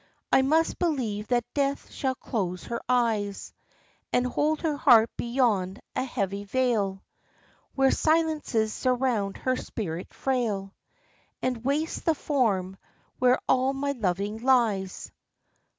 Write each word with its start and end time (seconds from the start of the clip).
I 0.33 0.41
must 0.41 0.79
believe 0.79 1.27
that 1.27 1.45
death 1.53 1.91
shall 1.91 2.15
close 2.15 2.63
her 2.63 2.81
eyes, 2.89 3.53
And 4.11 4.25
hold 4.25 4.61
her 4.61 4.75
heart 4.75 5.11
beyond 5.15 5.79
a 5.95 6.03
heavy 6.03 6.43
veil, 6.43 7.03
Where 7.75 7.91
silences 7.91 8.73
surround 8.73 9.37
her 9.37 9.55
spirit 9.55 10.11
frail 10.11 10.73
And 11.43 11.63
waste 11.63 12.05
the 12.05 12.15
form 12.15 12.77
where 13.19 13.37
all 13.47 13.73
my 13.73 13.91
loving 13.91 14.39
lies. 14.41 15.11